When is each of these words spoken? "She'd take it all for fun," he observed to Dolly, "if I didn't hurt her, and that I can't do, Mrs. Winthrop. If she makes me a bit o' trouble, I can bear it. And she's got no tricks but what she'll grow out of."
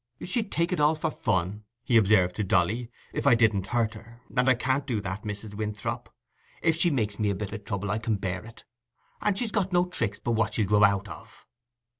"She'd 0.23 0.51
take 0.51 0.71
it 0.71 0.79
all 0.79 0.95
for 0.95 1.11
fun," 1.11 1.63
he 1.83 1.95
observed 1.95 2.35
to 2.37 2.43
Dolly, 2.43 2.89
"if 3.13 3.27
I 3.27 3.35
didn't 3.35 3.67
hurt 3.67 3.93
her, 3.93 4.23
and 4.29 4.35
that 4.39 4.49
I 4.49 4.55
can't 4.55 4.87
do, 4.87 4.99
Mrs. 4.99 5.53
Winthrop. 5.53 6.09
If 6.63 6.75
she 6.77 6.89
makes 6.89 7.19
me 7.19 7.29
a 7.29 7.35
bit 7.35 7.53
o' 7.53 7.57
trouble, 7.57 7.91
I 7.91 7.99
can 7.99 8.15
bear 8.15 8.43
it. 8.43 8.63
And 9.21 9.37
she's 9.37 9.51
got 9.51 9.71
no 9.71 9.85
tricks 9.85 10.17
but 10.17 10.31
what 10.31 10.55
she'll 10.55 10.65
grow 10.65 10.83
out 10.83 11.07
of." 11.07 11.45